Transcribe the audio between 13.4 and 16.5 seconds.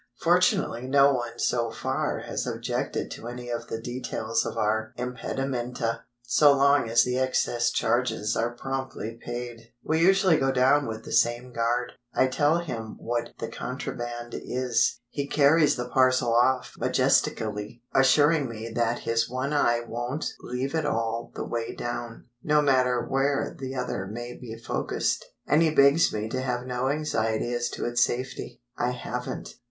contraband is. He carries the parcel